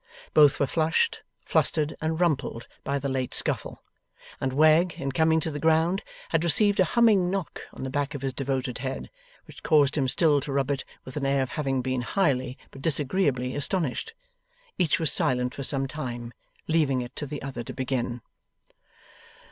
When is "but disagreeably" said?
12.71-13.53